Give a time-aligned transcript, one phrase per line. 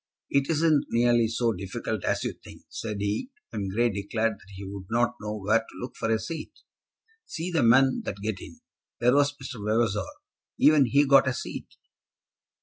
[0.31, 4.63] "It isn't nearly so difficult as you think," said he, when Grey declared that he
[4.65, 6.53] would not know where to look for a seat.
[7.27, 8.61] "See the men that get in.
[8.99, 9.63] There was Mr.
[9.63, 10.09] Vavasor.
[10.57, 11.75] Even he got a seat."